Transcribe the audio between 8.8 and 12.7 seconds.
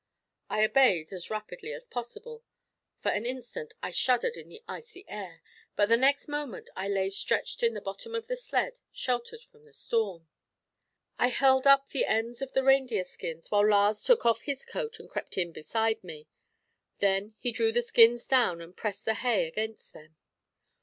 sheltered from the storm. I held up the ends of the